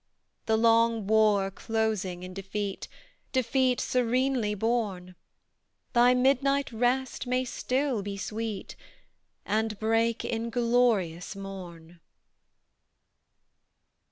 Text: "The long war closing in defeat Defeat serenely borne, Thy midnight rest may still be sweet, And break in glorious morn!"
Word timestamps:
"The 0.47 0.57
long 0.57 1.05
war 1.05 1.51
closing 1.51 2.23
in 2.23 2.33
defeat 2.33 2.87
Defeat 3.33 3.79
serenely 3.79 4.55
borne, 4.55 5.13
Thy 5.93 6.15
midnight 6.15 6.71
rest 6.71 7.27
may 7.27 7.45
still 7.45 8.01
be 8.01 8.17
sweet, 8.17 8.75
And 9.45 9.79
break 9.79 10.25
in 10.25 10.49
glorious 10.49 11.35
morn!" 11.35 11.99